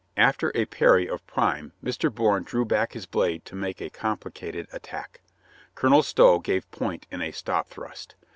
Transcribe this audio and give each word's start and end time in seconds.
After 0.17 0.51
a 0.55 0.65
parry 0.65 1.07
of 1.07 1.27
prime 1.27 1.73
Mr. 1.83 2.11
Bourne 2.11 2.41
drew 2.41 2.65
back 2.65 2.93
his 2.93 3.05
blade 3.05 3.45
to 3.45 3.53
make 3.55 3.79
a 3.79 3.91
complicated 3.91 4.65
attack. 4.73 5.21
Colonel 5.75 6.01
Stow 6.01 6.39
gave 6.39 6.71
point 6.71 7.05
in 7.11 7.21
a 7.21 7.29
stop 7.31 7.69
thrust. 7.69 8.15